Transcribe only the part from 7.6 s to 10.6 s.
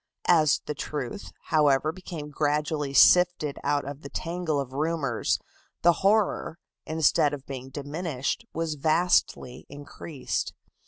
diminished, was vastly increased.